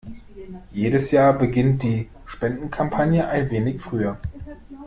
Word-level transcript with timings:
Jedes 0.71 1.11
Jahr 1.11 1.31
beginnt 1.37 1.83
die 1.83 2.09
Spendenkampagne 2.25 3.27
ein 3.27 3.51
wenig 3.51 3.79
früher. 3.81 4.17